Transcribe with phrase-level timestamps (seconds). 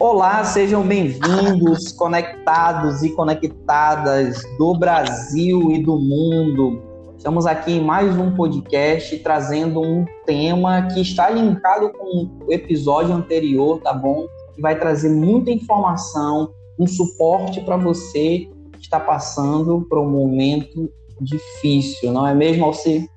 [0.00, 6.80] Olá, sejam bem-vindos, conectados e conectadas do Brasil e do mundo.
[7.16, 13.12] Estamos aqui em mais um podcast trazendo um tema que está linkado com o episódio
[13.12, 14.28] anterior, tá bom?
[14.54, 20.88] Que vai trazer muita informação, um suporte para você que está passando por um momento
[21.20, 23.10] difícil, não é mesmo, Alcir?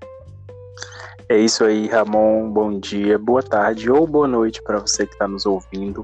[1.29, 2.49] É isso aí, Ramon.
[2.49, 6.03] Bom dia, boa tarde ou boa noite para você que está nos ouvindo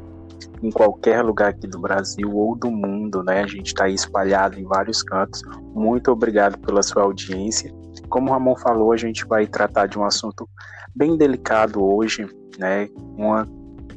[0.62, 3.44] em qualquer lugar aqui do Brasil ou do mundo, né?
[3.44, 5.42] A gente está espalhado em vários cantos.
[5.74, 7.74] Muito obrigado pela sua audiência.
[8.10, 10.48] Como o Ramon falou, a gente vai tratar de um assunto
[10.96, 12.28] bem delicado hoje,
[12.58, 12.90] né?
[13.16, 13.48] Uma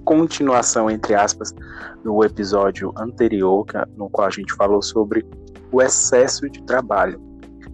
[0.04, 1.54] continuação, entre aspas,
[2.02, 5.26] do episódio anterior, é no qual a gente falou sobre
[5.70, 7.20] o excesso de trabalho.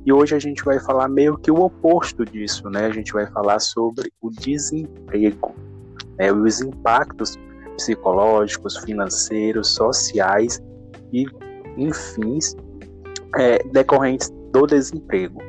[0.05, 2.87] E hoje a gente vai falar meio que o oposto disso, né?
[2.87, 5.55] A gente vai falar sobre o desemprego,
[6.17, 6.33] né?
[6.33, 7.37] os impactos
[7.77, 10.61] psicológicos, financeiros, sociais
[11.13, 11.27] e,
[11.77, 12.39] enfim,
[13.39, 15.41] é, decorrentes do desemprego.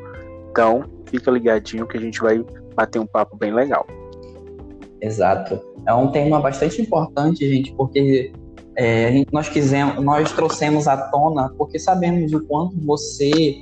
[0.52, 2.44] Então, fica ligadinho que a gente vai
[2.76, 3.86] bater um papo bem legal.
[5.02, 5.60] Exato.
[5.88, 8.32] É um tema bastante importante, gente, porque
[8.76, 13.56] é, nós quisemos, nós trouxemos à tona, porque sabemos o quanto você,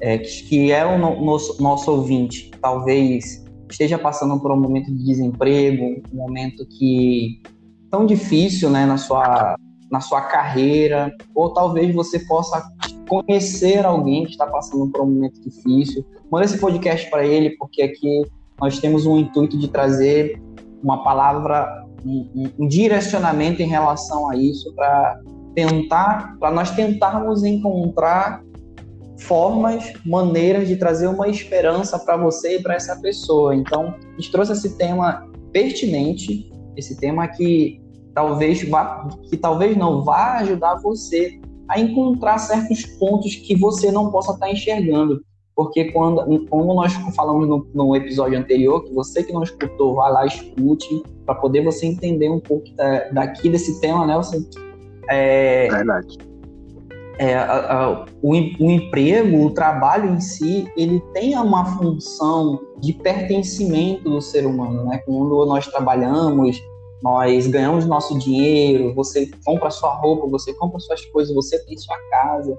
[0.00, 6.02] é, que é o nosso, nosso ouvinte, talvez esteja passando por um momento de desemprego,
[6.12, 7.40] um momento que
[7.92, 9.56] tão difícil, né, na sua
[9.90, 12.66] na sua carreira, ou talvez você possa
[13.06, 16.02] conhecer alguém que está passando por um momento difícil.
[16.30, 18.22] Manda esse podcast para ele, porque aqui
[18.58, 20.40] nós temos um intuito de trazer
[20.82, 25.20] uma palavra, um, um, um direcionamento em relação a isso para
[25.54, 28.42] tentar, para nós tentarmos encontrar
[29.18, 33.54] formas, maneiras de trazer uma esperança para você e para essa pessoa.
[33.54, 37.81] Então, a gente trouxe esse tema pertinente, esse tema que
[38.14, 44.10] talvez vá, que talvez não vá ajudar você a encontrar certos pontos que você não
[44.10, 45.22] possa estar enxergando.
[45.54, 50.08] Porque quando, como nós falamos no, no episódio anterior, que você que não escutou, vá
[50.08, 54.38] lá, escute, para poder você entender um pouco da, daqui desse tema, Nelson.
[54.38, 54.44] Né,
[55.08, 56.18] é, Verdade.
[57.18, 62.94] É, a, a, o, o emprego, o trabalho em si, ele tem uma função de
[62.94, 64.98] pertencimento do ser humano, né?
[65.04, 66.58] Quando nós trabalhamos,
[67.02, 71.96] nós ganhamos nosso dinheiro, você compra sua roupa, você compra suas coisas, você tem sua
[72.10, 72.56] casa.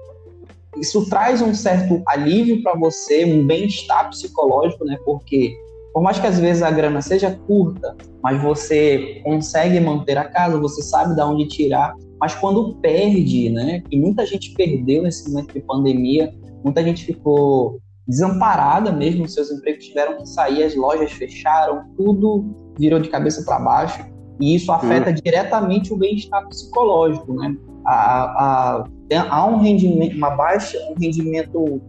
[0.76, 4.98] Isso traz um certo alívio para você, um bem-estar psicológico, né?
[5.04, 5.56] Porque
[5.94, 10.58] por mais que às vezes a grana seja curta, mas você consegue manter a casa,
[10.58, 11.94] você sabe de onde tirar.
[12.20, 13.82] Mas quando perde, né?
[13.90, 16.34] E muita gente perdeu nesse momento de pandemia,
[16.64, 22.44] muita gente ficou desamparada mesmo, seus empregos tiveram que sair, as lojas fecharam, tudo
[22.76, 24.13] virou de cabeça para baixo.
[24.40, 25.14] E isso afeta hum.
[25.14, 27.56] diretamente o bem-estar psicológico, né?
[27.86, 28.84] A, a,
[29.30, 31.80] há um rendimento, uma baixa, um rendimento.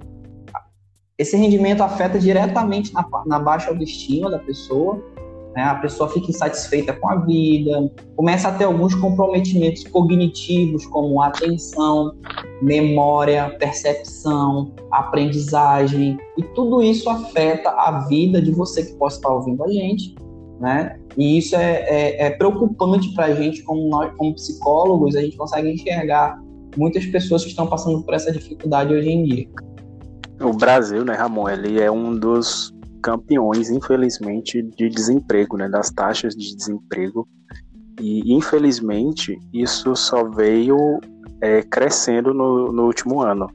[1.17, 5.01] Esse rendimento afeta diretamente na, na baixa autoestima da pessoa,
[5.55, 5.63] né?
[5.63, 12.13] A pessoa fica insatisfeita com a vida, começa a ter alguns comprometimentos cognitivos, como atenção,
[12.61, 19.63] memória, percepção, aprendizagem, e tudo isso afeta a vida de você que possa estar ouvindo
[19.63, 20.13] a gente
[20.59, 20.97] né?
[21.17, 25.37] E isso é, é, é preocupante para a gente, como nós, como psicólogos, a gente
[25.37, 26.37] consegue enxergar
[26.77, 29.47] muitas pessoas que estão passando por essa dificuldade hoje em dia.
[30.41, 36.35] O Brasil, né, Ramon, ele é um dos campeões, infelizmente, de desemprego, né, das taxas
[36.35, 37.27] de desemprego.
[38.01, 40.99] E, infelizmente, isso só veio
[41.39, 43.49] é, crescendo no, no, último ano.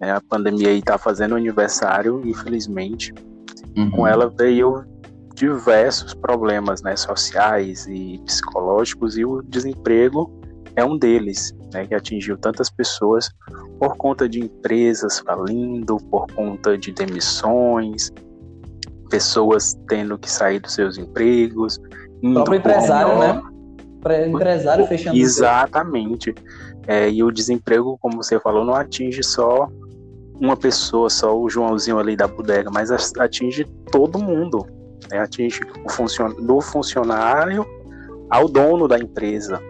[0.00, 3.12] É, a pandemia está fazendo aniversário, infelizmente.
[3.76, 3.90] Uhum.
[3.90, 4.84] Com ela veio
[5.36, 10.32] diversos problemas né, sociais e psicológicos, e o desemprego
[10.74, 13.28] é um deles, né, que atingiu tantas pessoas
[13.78, 18.10] por conta de empresas falindo, por conta de demissões,
[19.10, 21.78] pessoas tendo que sair dos seus empregos.
[22.22, 23.42] O próprio empresário, né?
[24.28, 25.16] Empresário fechando.
[25.16, 26.34] Exatamente.
[26.86, 29.68] É, e o desemprego, como você falou, não atinge só
[30.40, 34.75] uma pessoa, só o Joãozinho ali da bodega, mas atinge todo mundo
[35.10, 35.18] né?
[35.18, 37.66] atinge o funcion do funcionário
[38.30, 39.60] ao dono da empresa,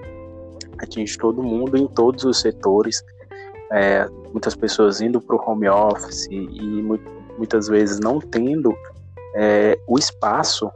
[0.79, 3.03] atinge todo mundo em todos os setores.
[3.73, 6.83] É, muitas pessoas indo para o home office e
[7.37, 8.75] muitas vezes não tendo
[9.35, 10.71] é, o espaço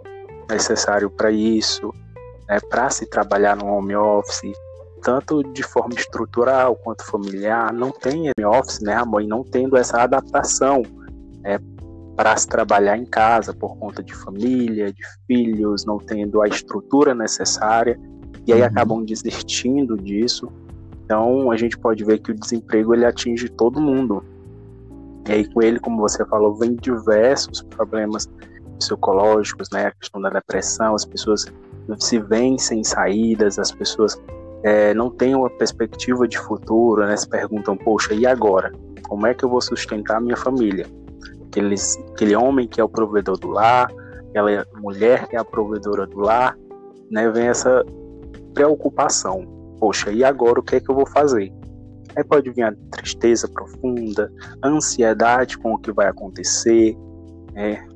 [0.49, 1.95] necessário para isso,
[2.49, 4.53] né, para se trabalhar no home office,
[5.03, 9.77] tanto de forma estrutural quanto familiar, não tem home office, né, a mãe não tendo
[9.77, 10.83] essa adaptação
[11.45, 11.59] é,
[12.21, 17.15] para se trabalhar em casa por conta de família, de filhos, não tendo a estrutura
[17.15, 17.99] necessária.
[18.47, 18.67] e aí uhum.
[18.67, 20.53] acabam desistindo disso.
[21.03, 24.23] Então a gente pode ver que o desemprego ele atinge todo mundo.
[25.27, 28.29] E aí com ele, como você falou, vem diversos problemas
[28.79, 29.87] psicológicos, né?
[29.87, 31.47] A questão da depressão, as pessoas
[32.01, 34.21] se veem sem saídas, as pessoas
[34.63, 37.17] é, não têm uma perspectiva de futuro, né?
[37.17, 38.71] Se perguntam, poxa, e agora?
[39.09, 40.87] Como é que eu vou sustentar a minha família?
[41.51, 43.91] Aqueles, aquele homem que é o provedor do lar,
[44.29, 46.57] aquela mulher que é a provedora do lar,
[47.11, 47.29] né?
[47.31, 47.85] Vem essa
[48.55, 49.45] preocupação.
[49.79, 51.53] Poxa, e agora o que é que eu vou fazer?
[52.15, 54.31] Aí pode vir a tristeza profunda,
[54.65, 56.97] ansiedade com o que vai acontecer,
[57.53, 57.87] né?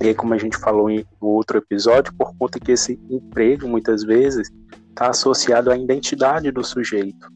[0.00, 4.04] E aí, como a gente falou em outro episódio, por conta que esse emprego muitas
[4.04, 4.48] vezes
[4.90, 7.28] está associado à identidade do sujeito.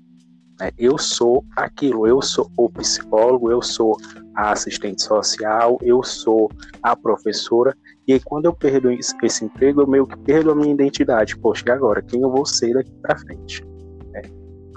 [0.61, 0.71] Né?
[0.79, 3.97] Eu sou aquilo, eu sou o psicólogo, eu sou
[4.35, 6.51] a assistente social, eu sou
[6.83, 7.77] a professora.
[8.07, 11.39] E aí, quando eu perdo esse, emprego, eu meio que perdo a minha identidade.
[11.39, 12.03] Poxa, e agora?
[12.03, 13.65] Quem eu vou ser daqui para frente?
[14.13, 14.23] Né?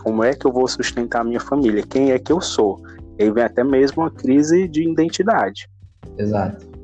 [0.04, 1.84] Como é que eu vou sustentar a minha família?
[1.88, 2.82] Quem é que eu sou?
[3.18, 5.70] E aí vem até mesmo uma crise de identidade.
[6.18, 6.76] Exato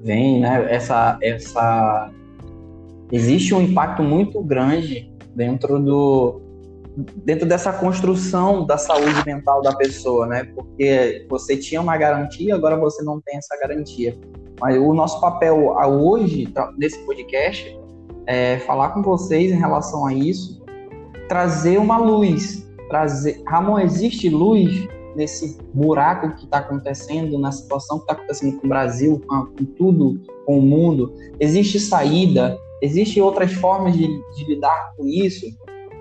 [0.00, 2.10] vem, né, essa, essa
[3.10, 6.40] existe um impacto muito grande dentro do
[7.24, 10.44] dentro dessa construção da saúde mental da pessoa, né?
[10.54, 14.16] Porque você tinha uma garantia, agora você não tem essa garantia.
[14.60, 17.78] Mas o nosso papel hoje nesse podcast
[18.26, 20.64] é falar com vocês em relação a isso,
[21.28, 28.04] trazer uma luz, trazer, Ramon, existe luz nesse buraco que está acontecendo, na situação que
[28.04, 31.14] está acontecendo com o Brasil, com, com, tudo, com o mundo?
[31.38, 32.58] Existe saída?
[32.82, 35.46] Existem outras formas de, de lidar com isso?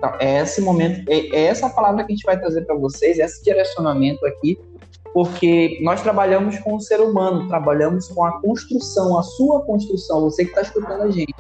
[0.05, 3.17] Então, é esse momento, é, é essa palavra que a gente vai trazer para vocês,
[3.17, 4.59] esse direcionamento aqui,
[5.13, 10.43] porque nós trabalhamos com o ser humano, trabalhamos com a construção, a sua construção, você
[10.43, 11.33] que está escutando a gente.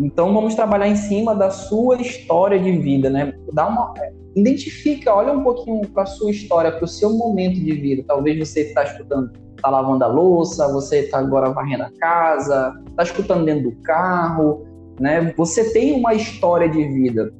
[0.00, 3.32] Então vamos trabalhar em cima da sua história de vida, né?
[3.52, 3.94] Dá uma,
[4.34, 8.02] identifica, olha um pouquinho para a sua história, para o seu momento de vida.
[8.08, 13.04] Talvez você está escutando, está lavando a louça, você está agora varrendo a casa, está
[13.04, 14.66] escutando dentro do carro,
[14.98, 15.32] né?
[15.36, 17.32] Você tem uma história de vida.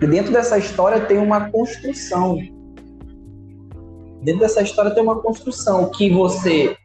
[0.00, 2.38] E dentro dessa história tem uma construção.
[4.22, 6.76] Dentro dessa história tem uma construção que você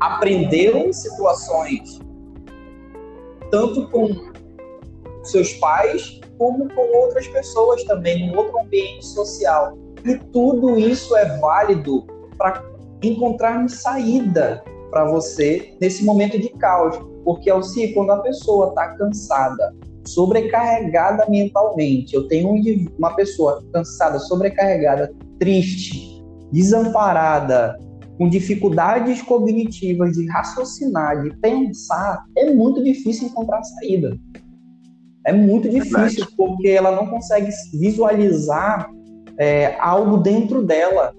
[0.00, 2.00] aprendeu em situações
[3.50, 4.08] tanto com
[5.22, 9.76] seus pais como com outras pessoas também, num outro ambiente social.
[10.04, 12.06] E tudo isso é válido
[12.36, 12.62] para
[13.02, 16.96] encontrar saída para você nesse momento de caos.
[17.24, 19.74] Porque, Alci, quando a pessoa está cansada,
[20.14, 22.50] sobrecarregada mentalmente, eu tenho
[22.98, 26.22] uma pessoa cansada, sobrecarregada, triste,
[26.52, 27.78] desamparada,
[28.18, 34.18] com dificuldades cognitivas de raciocinar, de pensar, é muito difícil encontrar saída.
[35.24, 38.90] É muito difícil, porque ela não consegue visualizar
[39.38, 41.14] é, algo dentro dela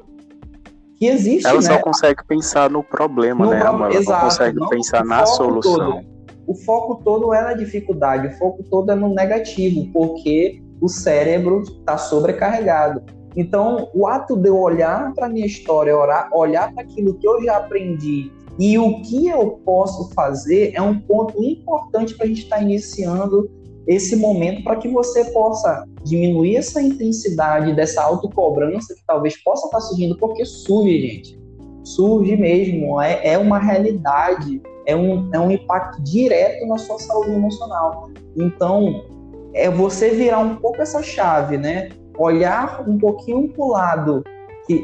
[0.98, 1.48] que existe.
[1.48, 1.62] Ela né?
[1.62, 3.60] só consegue pensar no problema, no né?
[3.60, 3.86] Pro...
[3.86, 6.02] Ela Exato, não consegue não, pensar na solução.
[6.02, 6.19] Todo,
[6.50, 11.62] o foco todo é na dificuldade, o foco todo é no negativo, porque o cérebro
[11.62, 13.04] está sobrecarregado.
[13.38, 15.96] Então, o ato de eu olhar para a minha história,
[16.34, 21.00] olhar para aquilo que eu já aprendi e o que eu posso fazer é um
[21.00, 23.48] ponto importante para a gente estar tá iniciando
[23.88, 29.78] esse momento para que você possa diminuir essa intensidade dessa autocobrança que talvez possa estar
[29.78, 31.40] tá surgindo, porque surge, gente.
[31.84, 37.32] Surge mesmo, é, é uma realidade, é um, é um impacto direto na sua saúde
[37.32, 38.10] emocional.
[38.36, 39.06] Então,
[39.54, 41.90] é você virar um pouco essa chave, né?
[42.20, 44.24] olhar um pouquinho para o lado,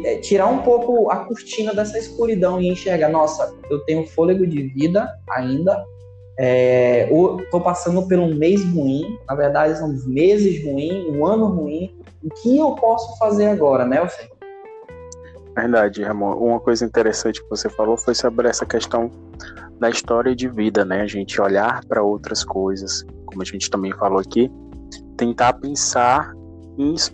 [0.05, 4.63] é, tirar um pouco a cortina dessa escuridão e enxergar, nossa, eu tenho fôlego de
[4.69, 5.85] vida ainda,
[6.39, 11.99] estou é, passando por um mês ruim, na verdade são meses ruins, um ano ruim,
[12.23, 14.33] o que eu posso fazer agora, né, Alceu?
[15.55, 16.33] Verdade, Ramon.
[16.35, 19.09] Uma coisa interessante que você falou foi sobre essa questão
[19.79, 21.01] da história de vida, né?
[21.01, 24.49] A gente olhar para outras coisas, como a gente também falou aqui,
[25.17, 26.33] tentar pensar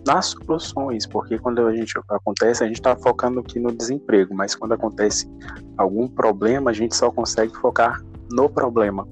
[0.04, 4.56] nas soluções, porque quando a gente acontece, a gente está focando aqui no desemprego, mas
[4.56, 5.28] quando acontece
[5.78, 8.02] algum problema, a gente só consegue focar
[8.32, 9.06] no problema.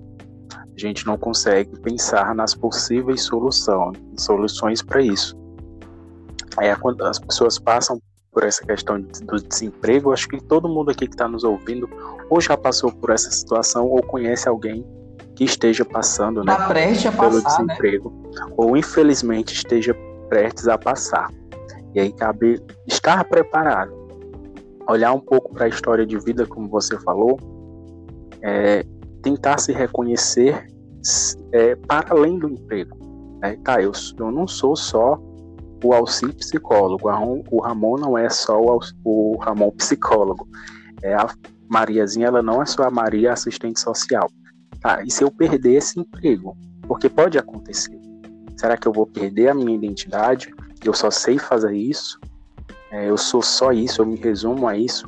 [0.53, 5.39] A gente não consegue pensar nas possíveis soluções, soluções para isso.
[6.57, 8.01] Aí quando as pessoas passam
[8.33, 11.89] por essa questão do desemprego, acho que todo mundo aqui que está nos ouvindo
[12.29, 14.87] ou já passou por essa situação ou conhece alguém
[15.35, 16.67] que esteja passando, né, tá
[17.11, 17.75] pelo passar, né?
[17.75, 18.47] desemprego, né?
[18.57, 19.95] ou infelizmente esteja
[20.29, 21.31] prestes a passar.
[21.95, 23.93] E aí cabe estar preparado,
[24.89, 27.37] olhar um pouco para a história de vida, como você falou,
[28.43, 28.85] é,
[29.23, 30.67] tentar se reconhecer
[31.53, 32.97] é, para além do emprego.
[33.43, 35.19] É, tá, eu, eu não sou só
[35.83, 37.09] o Alci psicólogo,
[37.51, 40.49] o Ramon não é só o, o Ramon psicólogo.
[41.03, 41.29] É a
[41.69, 44.29] Mariazinha, ela não é só a Maria assistente social.
[44.81, 46.57] Tá, e se eu perder esse emprego?
[46.83, 47.99] Porque pode acontecer.
[48.57, 50.53] Será que eu vou perder a minha identidade?
[50.85, 52.19] Eu só sei fazer isso?
[52.91, 55.07] É, eu sou só isso, eu me resumo a isso?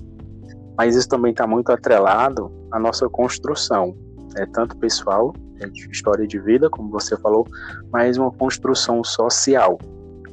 [0.77, 3.95] Mas isso também está muito atrelado à nossa construção,
[4.37, 7.47] é tanto pessoal, é de história de vida, como você falou,
[7.93, 9.79] mas uma construção social.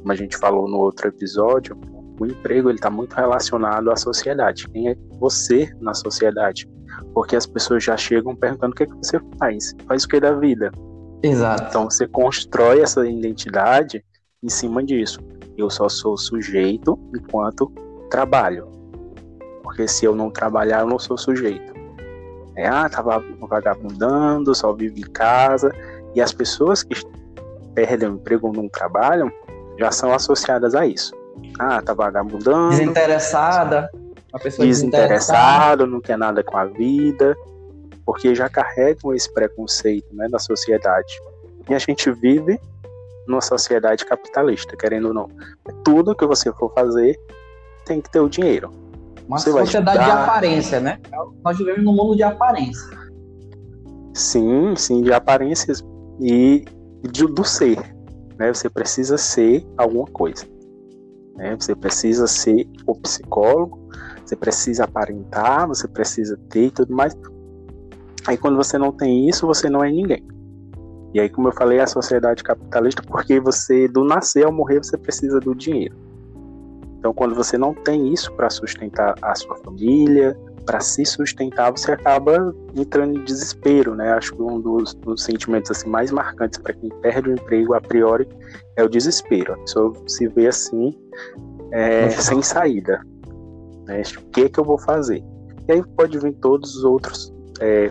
[0.00, 1.78] Como a gente falou no outro episódio,
[2.18, 4.68] o emprego ele está muito relacionado à sociedade.
[4.68, 6.68] Quem é você na sociedade?
[7.14, 10.20] Porque as pessoas já chegam perguntando o que, é que você faz, faz o que
[10.20, 10.70] da vida.
[11.22, 11.64] Exato.
[11.68, 14.04] Então você constrói essa identidade
[14.42, 15.20] em cima disso.
[15.56, 17.70] Eu só sou sujeito enquanto
[18.10, 18.68] trabalho.
[19.62, 21.72] Porque se eu não trabalhar, eu não sou sujeito.
[22.56, 25.72] É, ah, tava vagabundando, só vive em casa.
[26.14, 26.94] E as pessoas que
[27.74, 29.30] perdem o emprego ou não trabalham
[29.78, 31.12] já são associadas a isso.
[31.58, 32.70] Ah, tá vagabundando.
[32.70, 33.90] Desinteressada.
[34.32, 37.36] Uma pessoa desinteressada, não quer nada com a vida.
[38.04, 41.20] Porque já carregam esse preconceito né, da sociedade.
[41.68, 42.58] E a gente vive
[43.26, 45.28] numa sociedade capitalista, querendo ou não.
[45.84, 47.18] Tudo que você for fazer
[47.84, 48.72] tem que ter o dinheiro.
[49.26, 50.98] Uma você sociedade de aparência, né?
[51.44, 52.98] Nós vivemos num mundo de aparência.
[54.12, 55.84] Sim, sim, de aparências
[56.20, 56.64] e
[57.02, 57.78] de, do ser.
[58.40, 58.52] Né?
[58.52, 60.46] Você precisa ser alguma coisa.
[61.36, 61.54] Né?
[61.60, 63.78] Você precisa ser o psicólogo,
[64.24, 67.14] você precisa aparentar, você precisa ter e tudo mais.
[68.26, 70.26] Aí quando você não tem isso, você não é ninguém.
[71.12, 74.96] E aí, como eu falei, a sociedade capitalista, porque você, do nascer ao morrer, você
[74.96, 75.96] precisa do dinheiro.
[76.98, 81.92] Então, quando você não tem isso para sustentar a sua família, para se sustentar, você
[81.92, 84.12] acaba entrando em desespero, né?
[84.12, 87.80] Acho que um dos, dos sentimentos assim mais marcantes para quem perde o emprego a
[87.80, 88.28] priori
[88.76, 89.54] é o desespero.
[89.54, 90.94] A pessoa se vê assim,
[91.72, 93.00] é, sem saída.
[93.86, 94.02] Né?
[94.18, 95.22] O que é que eu vou fazer?
[95.68, 97.90] E aí pode vir todos os outros é,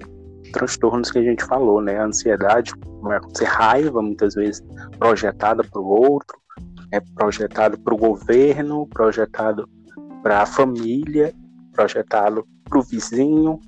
[0.52, 1.98] transtornos que a gente falou, né?
[1.98, 2.72] A ansiedade,
[3.02, 4.64] vai acontecer raiva, muitas vezes
[4.98, 6.38] projetada para o outro,
[6.92, 9.70] é projetado para o governo, projetado
[10.24, 11.34] para a família,
[11.74, 13.60] projetado para o vizinho,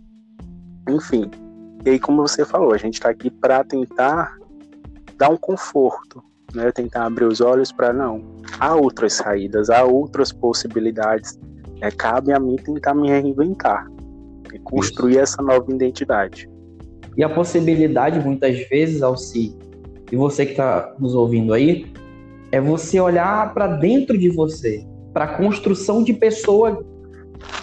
[0.88, 1.30] enfim.
[1.84, 4.38] E aí, como você falou, a gente está aqui para tentar
[5.18, 6.72] dar um conforto, né?
[6.72, 8.22] tentar abrir os olhos para não.
[8.60, 11.40] Há outras saídas, há outras possibilidades.
[11.82, 13.88] É, cabe a mim tentar me reinventar
[14.54, 15.22] e construir Isso.
[15.22, 16.48] essa nova identidade.
[17.18, 19.58] E a possibilidade, muitas vezes, Alci,
[20.12, 21.92] e você que está nos ouvindo aí,
[22.52, 26.86] é você olhar para dentro de você, para a construção de pessoa,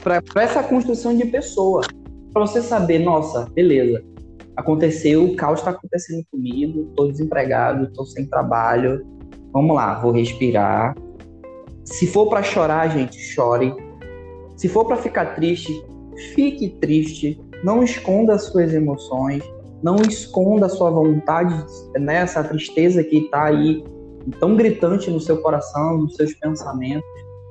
[0.02, 1.82] para essa construção de pessoa,
[2.32, 4.02] para você saber, nossa, beleza,
[4.56, 9.06] aconteceu, o caos está acontecendo comigo, estou desempregado, estou sem trabalho,
[9.52, 10.96] vamos lá, vou respirar.
[11.84, 13.74] Se for para chorar, gente, chore.
[14.56, 15.72] Se for para ficar triste,
[16.34, 17.40] fique triste.
[17.64, 19.42] Não esconda as suas emoções,
[19.82, 21.54] não esconda a sua vontade,
[21.98, 23.82] nessa né, tristeza que está aí
[24.38, 27.08] tão gritante no seu coração, nos seus pensamentos.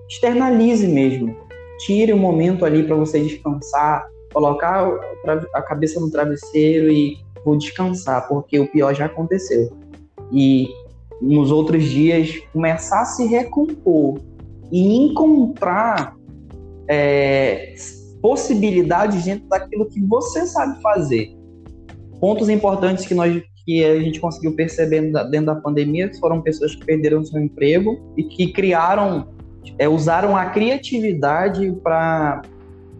[0.09, 1.35] Externalize mesmo.
[1.79, 4.89] Tire um momento ali para você descansar, colocar
[5.53, 9.71] a cabeça no travesseiro e vou descansar, porque o pior já aconteceu.
[10.31, 10.67] E
[11.21, 14.19] nos outros dias começar a se recompor
[14.71, 16.15] e encontrar
[16.87, 17.73] é,
[18.21, 21.35] possibilidades dentro daquilo que você sabe fazer.
[22.19, 26.85] Pontos importantes que nós que a gente conseguiu perceber dentro da pandemia foram pessoas que
[26.85, 29.27] perderam seu emprego e que criaram,
[29.77, 32.41] é, usaram a criatividade para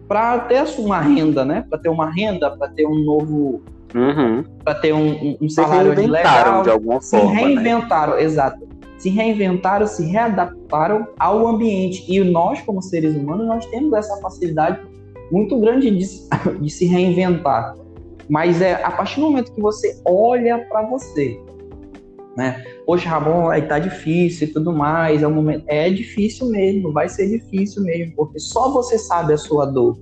[0.08, 1.66] para ter uma renda, né?
[1.68, 3.60] Para ter uma renda, para ter um novo,
[3.94, 4.42] uhum.
[4.64, 7.28] para ter um, um salário se legal, de alguma forma.
[7.28, 7.42] Se né?
[7.42, 8.22] reinventaram, né?
[8.22, 8.66] exato.
[8.96, 12.04] Se reinventaram, se readaptaram ao ambiente.
[12.08, 14.80] E nós, como seres humanos, nós temos essa facilidade
[15.30, 16.06] muito grande de,
[16.58, 17.74] de se reinventar.
[18.28, 21.38] Mas é a partir do momento que você olha para você,
[22.38, 22.64] né?
[22.86, 27.08] Poxa, Ramon, aí tá difícil e tudo mais, é um momento, é difícil mesmo, vai
[27.08, 29.98] ser difícil mesmo, porque só você sabe a sua dor.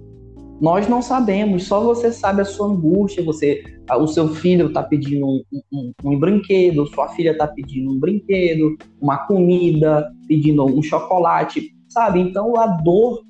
[0.61, 5.27] Nós não sabemos, só você sabe a sua angústia, você, o seu filho está pedindo
[5.27, 11.75] um, um, um, brinquedo, sua filha está pedindo um brinquedo, uma comida, pedindo um chocolate,
[11.89, 12.21] sabe?
[12.21, 13.23] Então a dor,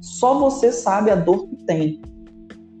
[0.00, 2.00] só você sabe a dor que tem.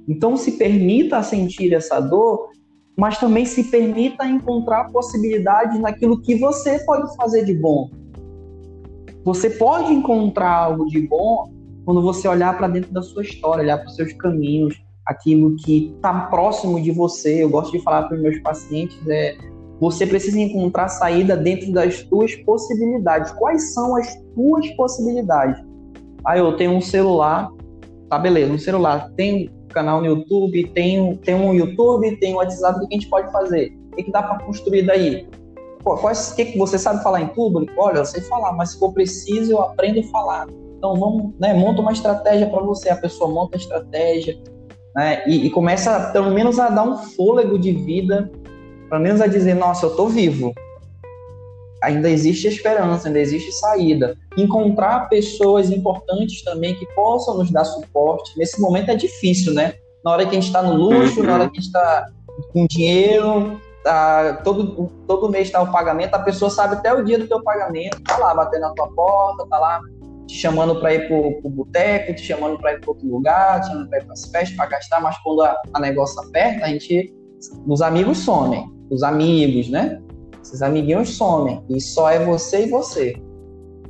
[0.08, 2.48] Então, se permita sentir essa dor,
[2.96, 7.90] mas também se permita encontrar possibilidades naquilo que você pode fazer de bom.
[9.24, 11.52] Você pode encontrar algo de bom
[11.84, 14.74] quando você olhar para dentro da sua história, olhar para os seus caminhos,
[15.04, 17.44] aquilo que está próximo de você.
[17.44, 19.36] Eu gosto de falar para os meus pacientes é
[19.78, 23.30] você precisa encontrar saída dentro das tuas possibilidades.
[23.32, 25.62] Quais são as tuas possibilidades?
[26.24, 27.50] Ah, eu tenho um celular,
[28.08, 32.78] tá beleza, um celular, tem canal no YouTube, tem, tem um YouTube, tem um WhatsApp,
[32.78, 33.72] o que a gente pode fazer?
[33.92, 35.28] O que, dá para construir daí?
[35.82, 37.72] Quais, que, que você sabe falar em público?
[37.76, 40.46] Olha, eu sei falar, mas se for preciso, eu aprendo a falar.
[40.78, 44.36] Então vamos, né, monta uma estratégia para você, a pessoa monta a estratégia,
[44.94, 48.30] né, e, e começa pelo menos a dar um fôlego de vida
[48.88, 50.52] pelo menos a dizer, nossa, eu estou vivo.
[51.86, 54.16] Ainda existe esperança, ainda existe saída.
[54.36, 58.36] Encontrar pessoas importantes também que possam nos dar suporte.
[58.36, 59.74] Nesse momento é difícil, né?
[60.04, 62.08] Na hora que a gente está no luxo, na hora que a gente está
[62.52, 67.20] com dinheiro, tá, todo, todo mês está o pagamento, a pessoa sabe até o dia
[67.20, 69.80] do teu pagamento, tá lá batendo na tua porta, tá lá
[70.26, 73.68] te chamando para ir pro, pro boteco, te chamando para ir para outro lugar, te
[73.68, 76.68] chamando para ir para as festas, para gastar, mas quando a, a negócio aperta, a
[76.68, 77.14] gente,
[77.64, 80.00] os amigos somem os amigos, né?
[80.46, 83.20] Esses amiguinhos somem e só é você e você.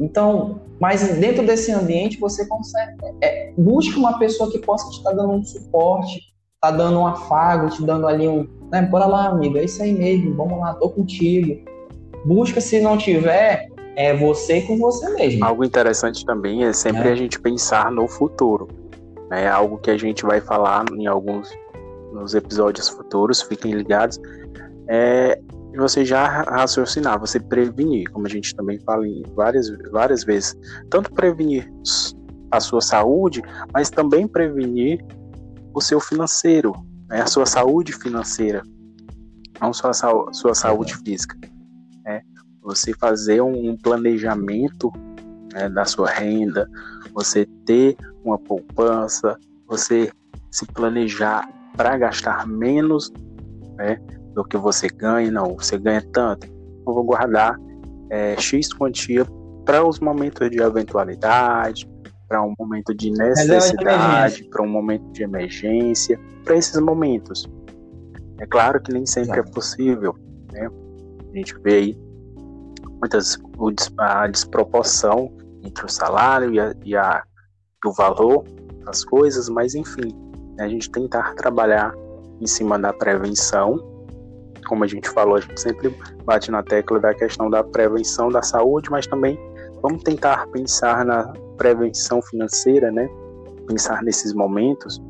[0.00, 2.96] Então, mas dentro desse ambiente você consegue.
[3.20, 6.18] É, busca uma pessoa que possa te estar dando um suporte,
[6.62, 8.48] tá dando um afago, te dando ali um.
[8.72, 11.62] Né, bora lá, amigo, é isso aí mesmo, vamos lá, tô contigo.
[12.24, 15.44] Busca, se não tiver, é você com você mesmo.
[15.44, 17.12] Algo interessante também é sempre é.
[17.12, 18.66] a gente pensar no futuro.
[19.30, 21.50] É algo que a gente vai falar em alguns
[22.14, 24.18] nos episódios futuros, fiquem ligados
[24.88, 25.40] é
[25.76, 29.04] você já raciocinar, você prevenir, como a gente também fala
[29.34, 30.56] várias, várias vezes.
[30.90, 31.70] Tanto prevenir
[32.50, 33.42] a sua saúde,
[33.72, 35.04] mas também prevenir
[35.74, 36.72] o seu financeiro,
[37.08, 37.20] né?
[37.20, 38.62] a sua saúde financeira,
[39.60, 41.36] não só a sua saúde física.
[42.04, 42.22] Né?
[42.62, 44.90] Você fazer um planejamento
[45.52, 46.68] né, da sua renda,
[47.12, 50.10] você ter uma poupança, você
[50.50, 53.12] se planejar para gastar menos,
[53.76, 54.00] né?
[54.36, 57.58] Do que você ganha, não, você ganha tanto, eu vou guardar
[58.10, 59.24] é, X quantia
[59.64, 61.88] para os momentos de eventualidade,
[62.28, 67.48] para um momento de necessidade, para um momento de emergência, para esses momentos.
[68.38, 69.48] É claro que nem sempre é Exato.
[69.48, 70.14] é possível,
[70.52, 70.68] né?
[71.32, 71.98] A gente vê aí
[73.00, 73.38] muitas
[73.98, 75.32] a desproporção
[75.64, 77.22] entre o salário e, a, e a,
[77.84, 78.44] o valor
[78.84, 80.14] das coisas, mas enfim,
[80.56, 80.64] né?
[80.64, 81.94] a gente tentar trabalhar
[82.38, 83.95] em cima da prevenção
[84.66, 88.42] como a gente falou, a gente sempre bate na tecla da questão da prevenção da
[88.42, 89.38] saúde, mas também
[89.82, 93.08] vamos tentar pensar na prevenção financeira, né?
[93.66, 95.00] Pensar nesses momentos.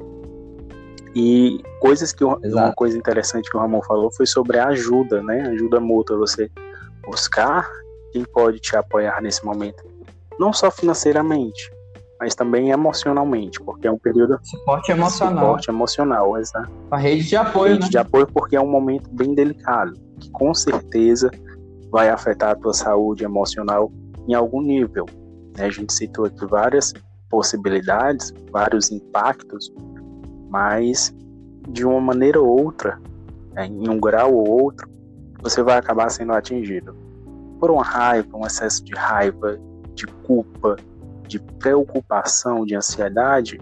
[1.15, 2.49] E coisas que Exato.
[2.55, 5.49] uma coisa interessante que o Ramon falou foi sobre a ajuda, né?
[5.49, 6.51] Ajuda mútua, você
[7.07, 7.69] buscar
[8.13, 9.85] quem pode te apoiar nesse momento,
[10.39, 11.71] não só financeiramente,
[12.21, 15.45] mas também emocionalmente, porque é um período suporte emocional.
[15.45, 16.71] Suporte emocional, exato.
[16.91, 17.91] A rede de apoio, rede né?
[17.91, 21.31] de apoio porque é um momento bem delicado, que com certeza
[21.91, 23.93] vai afetar a tua saúde emocional
[24.27, 25.07] em algum nível.
[25.57, 25.67] Né?
[25.67, 26.93] A gente citou aqui várias
[27.29, 29.73] possibilidades, vários impactos,
[30.49, 31.15] mas
[31.69, 32.99] de uma maneira ou outra,
[33.53, 33.67] né?
[33.67, 34.89] em um grau ou outro,
[35.43, 36.97] você vai acabar sendo atingido
[37.61, 39.59] por uma raiva, um excesso de raiva,
[39.95, 40.77] de culpa,
[41.27, 43.59] de preocupação, de ansiedade,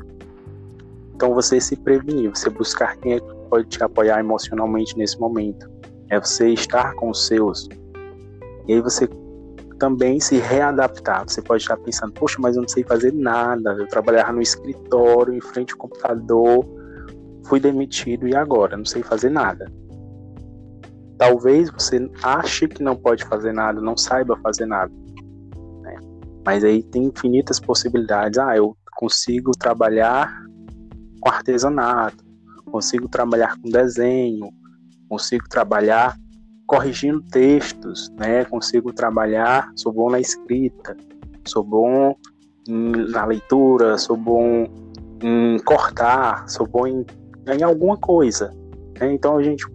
[1.14, 5.70] então você se prevenir, você buscar quem é que pode te apoiar emocionalmente nesse momento.
[6.10, 7.68] É você estar com os seus.
[8.66, 9.08] E aí você
[9.78, 11.24] também se readaptar.
[11.28, 13.76] Você pode estar pensando, poxa, mas eu não sei fazer nada.
[13.78, 16.66] Eu trabalhava no escritório, em frente ao computador,
[17.46, 18.76] fui demitido e agora?
[18.76, 19.70] Não sei fazer nada.
[21.16, 24.92] Talvez você ache que não pode fazer nada, não saiba fazer nada.
[26.44, 28.38] Mas aí tem infinitas possibilidades.
[28.38, 30.44] Ah, eu consigo trabalhar
[31.20, 32.24] com artesanato,
[32.70, 34.50] consigo trabalhar com desenho,
[35.08, 36.16] consigo trabalhar
[36.66, 38.44] corrigindo textos, né?
[38.44, 40.96] Consigo trabalhar, sou bom na escrita,
[41.46, 42.14] sou bom
[42.68, 44.66] na leitura, sou bom
[45.22, 47.04] em cortar, sou bom em,
[47.46, 48.50] em alguma coisa.
[48.98, 49.12] Né?
[49.12, 49.66] Então a gente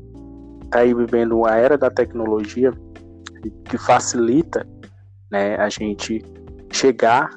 [0.63, 2.71] está aí vivendo a era da tecnologia
[3.65, 4.67] que facilita
[5.31, 6.23] né, a gente
[6.71, 7.29] chegar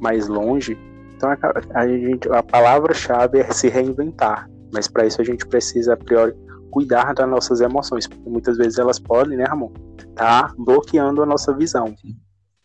[0.00, 0.78] mais longe.
[1.16, 5.94] Então a, a, gente, a palavra-chave é se reinventar, mas para isso a gente precisa
[5.94, 6.34] a priori
[6.70, 9.70] cuidar das nossas emoções, porque muitas vezes elas podem, né, Ramon,
[10.14, 11.94] tá bloqueando a nossa visão.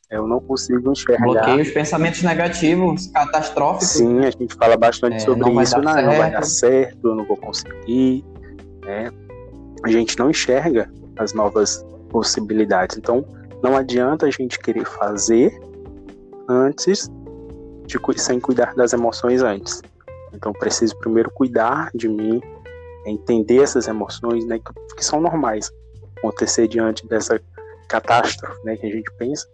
[0.09, 1.25] Eu não consigo enxergar.
[1.25, 3.89] Bloqueia os pensamentos negativos, catastróficos.
[3.89, 7.25] Sim, a gente fala bastante é, sobre isso, não, não vai dar certo, eu não
[7.25, 8.23] vou conseguir.
[8.85, 9.11] Né?
[9.83, 12.97] A gente não enxerga as novas possibilidades.
[12.97, 13.25] Então,
[13.61, 15.51] não adianta a gente querer fazer
[16.47, 17.09] antes
[17.85, 19.81] de sem cuidar das emoções antes.
[20.33, 22.41] Então preciso primeiro cuidar de mim,
[23.05, 25.71] entender essas emoções, né, que, que são normais.
[26.17, 27.39] acontecer diante dessa
[27.87, 29.47] catástrofe, né, que a gente pensa.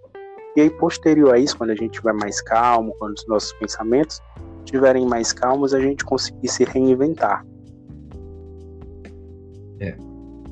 [0.55, 4.21] E aí, posterior a isso, quando a gente estiver mais calmo, quando os nossos pensamentos
[4.63, 7.45] estiverem mais calmos, a gente conseguir se reinventar.
[9.79, 9.95] É.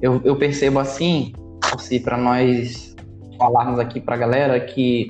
[0.01, 1.34] Eu, eu percebo assim,
[1.75, 2.95] assim para nós
[3.38, 5.08] falarmos aqui para a galera que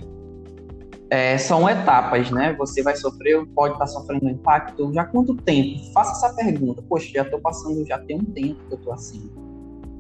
[1.12, 2.56] é, são etapas, né?
[2.58, 4.94] Você vai sofrer, pode estar tá sofrendo impacto.
[4.94, 5.78] Já quanto tempo?
[5.92, 6.82] Faça essa pergunta.
[6.88, 9.30] Poxa, já estou passando, já tem um tempo que eu estou assim,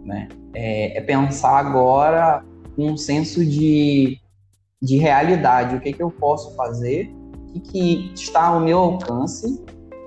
[0.06, 0.30] né?
[0.54, 2.46] É, é, pensar agora
[2.78, 4.20] um senso de,
[4.82, 5.76] de realidade.
[5.76, 7.14] O que, que eu posso fazer?
[7.34, 9.62] O que, que está ao meu alcance?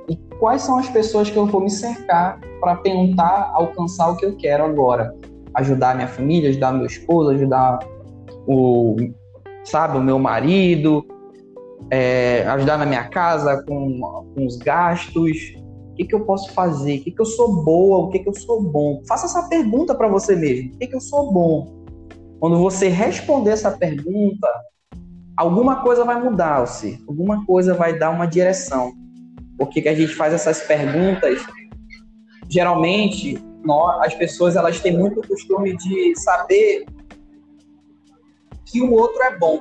[0.08, 4.24] E quais são as pessoas que eu vou me cercar para tentar alcançar o que
[4.24, 5.14] eu quero agora?
[5.52, 7.78] Ajudar minha família, ajudar meu esposo, ajudar
[8.46, 8.96] o
[9.64, 11.07] sabe, o meu marido,
[11.90, 14.00] é, ajudar na minha casa com,
[14.35, 15.55] com os gastos.
[15.90, 16.98] O que, que eu posso fazer?
[16.98, 17.98] O que, que eu sou boa?
[17.98, 19.03] O que, que eu sou bom?
[19.07, 20.74] Faça essa pergunta para você mesmo.
[20.74, 21.85] O que, que eu sou bom?
[22.40, 24.48] Quando você responder essa pergunta,
[25.37, 26.98] alguma coisa vai mudar, você.
[27.07, 28.92] Alguma coisa vai dar uma direção.
[29.57, 31.44] Por que, que a gente faz essas perguntas?
[32.48, 36.85] Geralmente, nós, as pessoas elas têm muito costume de saber
[38.74, 39.60] que o outro é bom.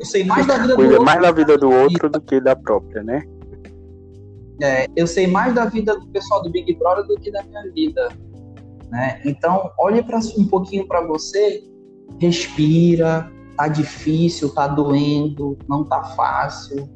[0.00, 1.04] Eu sei mais da vida do outro.
[1.04, 3.22] mais da vida do outro do que da própria, né?
[4.60, 7.62] É, eu sei mais da vida do pessoal do Big Brother do que da minha
[7.72, 8.08] vida.
[8.90, 9.20] Né?
[9.24, 11.62] Então, olhe para um pouquinho para você,
[12.20, 16.88] respira, tá difícil, tá doendo, não tá fácil,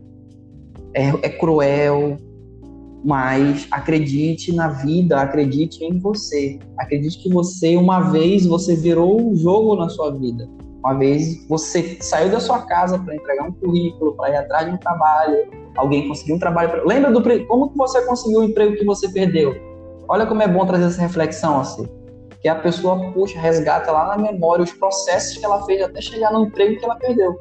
[0.94, 2.16] é, é cruel,
[3.04, 9.36] mas acredite na vida, acredite em você, acredite que você uma vez você virou um
[9.36, 10.48] jogo na sua vida.
[10.84, 14.72] Uma vez você saiu da sua casa para entregar um currículo, para ir atrás de
[14.72, 16.70] um trabalho, alguém conseguiu um trabalho.
[16.70, 16.84] Pra...
[16.84, 19.54] Lembra do como que você conseguiu o emprego que você perdeu?
[20.08, 21.88] Olha como é bom trazer essa reflexão assim.
[22.40, 26.32] Que a pessoa, puxa, resgata lá na memória os processos que ela fez até chegar
[26.32, 27.38] no emprego que ela perdeu.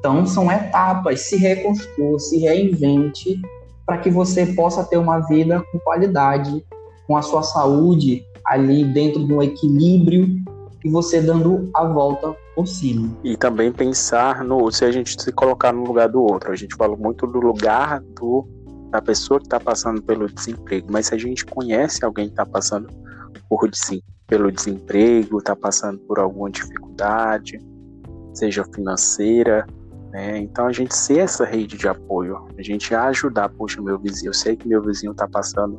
[0.00, 1.20] Então, são etapas.
[1.20, 3.40] Se reconstrua, se reinvente
[3.86, 6.64] para que você possa ter uma vida com qualidade,
[7.06, 10.26] com a sua saúde ali dentro de um equilíbrio
[10.86, 13.10] e você dando a volta por cima.
[13.24, 16.52] E também pensar no se a gente se colocar no lugar do outro.
[16.52, 18.46] A gente fala muito do lugar do
[18.88, 22.46] da pessoa que está passando pelo desemprego, mas se a gente conhece alguém que está
[22.46, 22.88] passando
[23.48, 23.68] por
[24.28, 27.58] pelo desemprego, está passando por alguma dificuldade,
[28.32, 29.66] seja financeira,
[30.12, 30.38] né?
[30.38, 34.34] então a gente ser essa rede de apoio, a gente ajudar, poxa, meu vizinho, eu
[34.34, 35.76] sei que meu vizinho está passando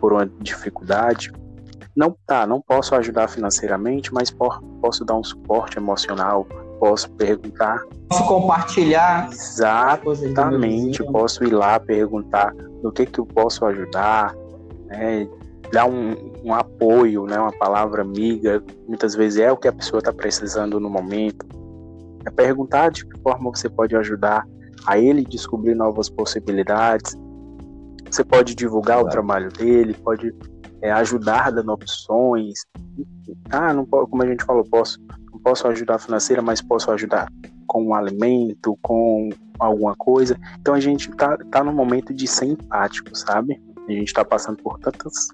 [0.00, 1.30] por uma dificuldade,
[1.94, 6.46] não tá, não posso ajudar financeiramente, mas posso dar um suporte emocional,
[6.78, 7.82] posso perguntar.
[8.08, 9.28] Posso compartilhar.
[9.30, 14.34] Exatamente, posso ir lá perguntar no que que eu posso ajudar,
[14.86, 15.28] né?
[15.72, 17.38] dar um, um apoio, né?
[17.38, 21.46] uma palavra amiga, muitas vezes é o que a pessoa está precisando no momento.
[22.26, 24.46] É perguntar de que forma você pode ajudar
[24.86, 27.16] a ele descobrir novas possibilidades.
[28.10, 29.08] Você pode divulgar claro.
[29.08, 30.34] o trabalho dele, pode
[30.82, 32.66] é, ajudar dando opções.
[33.50, 35.00] Ah, não, como a gente falou, posso,
[35.32, 37.28] não posso ajudar financeira, mas posso ajudar
[37.66, 40.36] com um alimento, com alguma coisa.
[40.60, 43.62] Então a gente tá, tá no momento de ser empático, sabe?
[43.88, 45.28] A gente está passando por tantas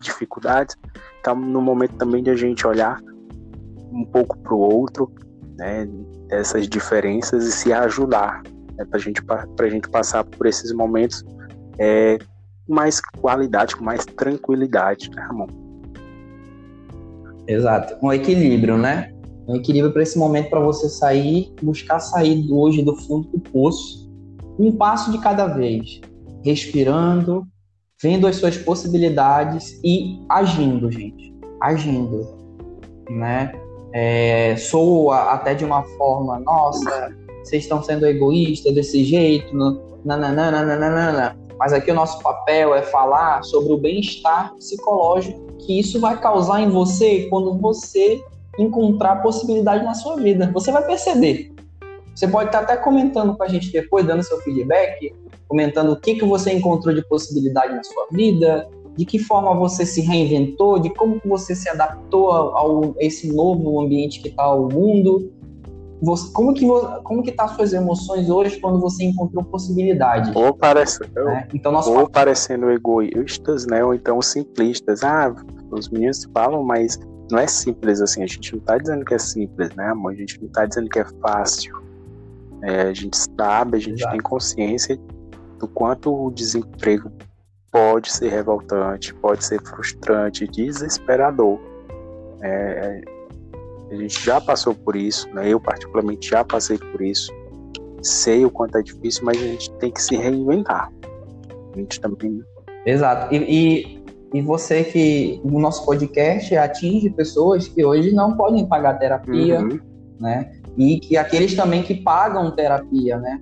[0.00, 0.76] dificuldades,
[1.22, 3.00] tá no momento também de a gente olhar
[3.92, 5.12] um pouco para o outro,
[5.58, 5.88] né?
[6.30, 8.42] Essas diferenças e se ajudar,
[8.76, 11.24] né, para gente, a gente passar por esses momentos
[11.78, 12.18] é,
[12.66, 15.46] com mais qualidade, com mais tranquilidade, né, Ramon?
[17.46, 19.12] Exato, um equilíbrio, né?
[19.46, 24.10] Um equilíbrio para esse momento para você sair, buscar sair hoje do fundo do poço,
[24.58, 26.00] um passo de cada vez,
[26.44, 27.46] respirando,
[28.02, 32.36] vendo as suas possibilidades e agindo, gente, agindo,
[33.08, 33.52] né?
[33.92, 39.56] É, sou até de uma forma, nossa, vocês estão sendo egoístas desse jeito,
[40.04, 46.18] nananana, mas aqui o nosso papel é falar sobre o bem-estar psicológico que isso vai
[46.20, 48.22] causar em você quando você
[48.58, 50.50] encontrar possibilidade na sua vida.
[50.52, 51.52] Você vai perceber.
[52.14, 55.14] Você pode estar até comentando com a gente depois, dando seu feedback,
[55.48, 59.84] comentando o que, que você encontrou de possibilidade na sua vida, de que forma você
[59.84, 64.68] se reinventou, de como você se adaptou ao, a esse novo ambiente que está o
[64.68, 65.30] mundo.
[66.02, 66.66] Você, como que
[67.02, 70.30] como que tá suas emoções hoje quando você encontrou possibilidade?
[70.34, 71.48] Ou parece, né?
[71.54, 73.82] então ou parecendo egoístas, né?
[73.82, 75.02] Ou então simplistas.
[75.02, 75.34] Ah,
[75.70, 76.98] os meninos falam, mas
[77.30, 78.22] não é simples assim.
[78.22, 80.12] A gente não tá dizendo que é simples, né, amor?
[80.12, 81.74] A gente não tá dizendo que é fácil.
[82.62, 84.12] É, a gente sabe, a gente Exato.
[84.12, 84.98] tem consciência
[85.58, 87.10] do quanto o desemprego
[87.70, 91.58] pode ser revoltante, pode ser frustrante, desesperador.
[92.42, 93.02] É,
[93.90, 95.48] a gente já passou por isso, né?
[95.48, 97.32] eu particularmente já passei por isso.
[98.02, 100.92] Sei o quanto é difícil, mas a gente tem que se reinventar.
[101.74, 102.42] A gente também.
[102.84, 103.34] Exato.
[103.34, 108.98] E, e, e você que o nosso podcast atinge pessoas que hoje não podem pagar
[108.98, 109.78] terapia, uhum.
[110.20, 110.52] né?
[110.76, 113.40] E que aqueles também que pagam terapia, né?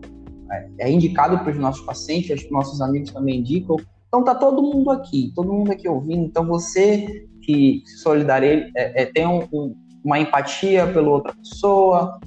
[0.78, 3.76] É indicado para os nossos pacientes, acho que nossos amigos também indicam.
[4.07, 6.24] Então tá todo mundo aqui, todo mundo aqui ouvindo.
[6.26, 12.20] Então você que se solidaria, é, é, tem um, um, uma empatia pela outra pessoa,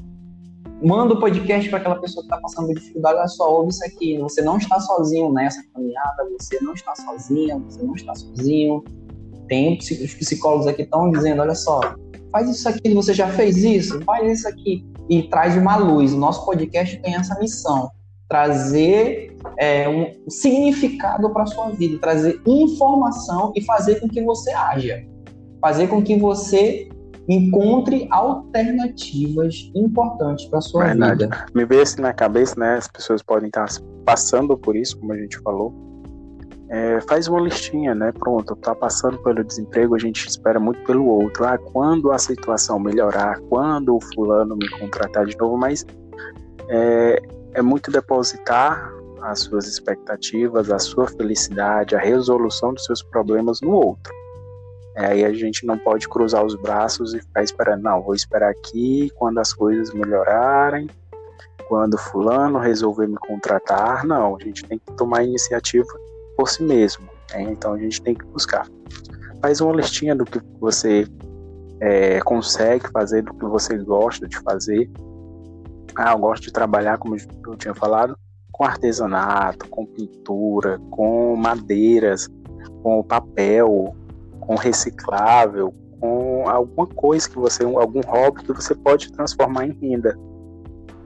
[0.84, 4.18] manda o podcast para aquela pessoa que está passando dificuldade, olha só, ouve isso aqui,
[4.18, 8.84] você não está sozinho nessa caminhada, você não está sozinha, você não está sozinho.
[9.48, 11.80] Tem os psicólogos aqui estão dizendo, olha só,
[12.32, 14.86] faz isso aqui, você já fez isso, faz isso aqui.
[15.10, 16.12] E traz uma luz.
[16.12, 17.90] O nosso podcast tem essa missão,
[18.28, 25.02] trazer é, um significado para sua vida, trazer informação e fazer com que você haja,
[25.62, 26.90] fazer com que você
[27.28, 31.26] encontre alternativas importantes para sua Verdade.
[31.26, 31.46] vida.
[31.54, 32.76] Me veio assim na cabeça, né?
[32.76, 33.68] As pessoas podem estar
[34.06, 35.74] passando por isso, como a gente falou.
[36.70, 38.12] É, faz uma listinha, né?
[38.12, 41.46] Pronto, tá passando pelo desemprego, a gente espera muito pelo outro.
[41.46, 45.86] Ah, quando a situação melhorar, quando o fulano me contratar de novo, mas
[46.70, 47.22] é,
[47.54, 53.72] é muito depositar as suas expectativas, a sua felicidade, a resolução dos seus problemas no
[53.72, 54.17] outro.
[54.98, 58.50] É, aí a gente não pode cruzar os braços e ficar esperando, não, vou esperar
[58.50, 60.90] aqui quando as coisas melhorarem,
[61.68, 65.88] quando fulano resolver me contratar, não, a gente tem que tomar iniciativa
[66.36, 67.44] por si mesmo, né?
[67.44, 68.68] então a gente tem que buscar.
[69.40, 71.08] Faz uma listinha do que você
[71.80, 74.90] é, consegue fazer, do que você gosta de fazer.
[75.96, 78.18] Ah, eu gosto de trabalhar, como eu tinha falado,
[78.52, 82.28] com artesanato, com pintura, com madeiras,
[82.82, 83.96] com papel,
[84.48, 90.18] com reciclável, com alguma coisa que você, algum hobby que você pode transformar em renda.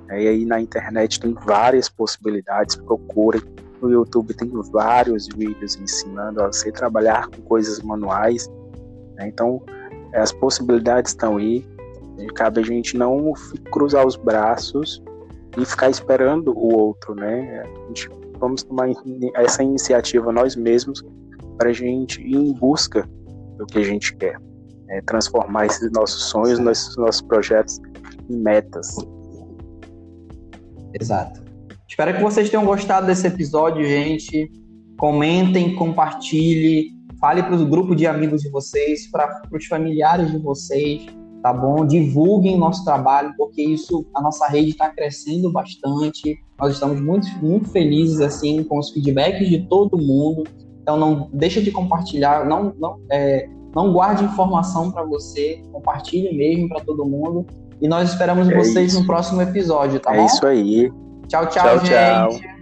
[0.09, 3.41] E aí na internet tem várias possibilidades, procure.
[3.81, 8.47] No YouTube tem vários vídeos ensinando a você trabalhar com coisas manuais.
[9.15, 9.27] Né?
[9.27, 9.63] Então
[10.13, 11.65] as possibilidades estão aí.
[12.35, 13.33] Cabe a gente não
[13.71, 15.01] cruzar os braços
[15.57, 17.63] e ficar esperando o outro, né?
[17.63, 18.89] A gente vamos tomar
[19.35, 21.03] essa iniciativa nós mesmos
[21.57, 23.09] para a gente ir em busca
[23.61, 24.37] do que a gente quer.
[24.89, 27.79] É transformar esses nossos sonhos, nossos, nossos projetos
[28.29, 28.95] em metas.
[30.99, 31.41] Exato.
[31.87, 34.51] Espero que vocês tenham gostado desse episódio, gente.
[34.97, 36.87] Comentem, compartilhem,
[37.19, 41.05] fale para o grupo de amigos de vocês, para os familiares de vocês,
[41.41, 41.85] tá bom?
[41.85, 46.37] Divulguem o nosso trabalho, porque isso, a nossa rede está crescendo bastante.
[46.59, 50.43] Nós estamos muito, muito felizes assim com os feedbacks de todo mundo.
[50.81, 56.69] Então não deixa de compartilhar, não, não, é, não guarde informação para você, compartilhe mesmo
[56.69, 57.45] para todo mundo.
[57.81, 58.99] E nós esperamos é vocês isso.
[58.99, 60.23] no próximo episódio, tá é bom?
[60.23, 60.91] É isso aí.
[61.27, 62.41] Tchau, tchau, tchau gente.
[62.41, 62.60] Tchau.